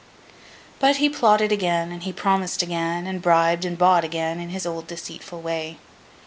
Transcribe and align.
But 0.79 0.95
he 0.95 1.09
plotted 1.09 1.51
again, 1.51 1.91
and 1.91 2.15
promised 2.17 2.63
again, 2.63 3.05
and 3.05 3.21
bribed 3.21 3.65
and 3.65 3.77
bought 3.77 4.03
again, 4.03 4.39
in 4.39 4.49
his 4.49 4.65
old 4.65 4.87
deceitful 4.87 5.41
way. 5.43 5.77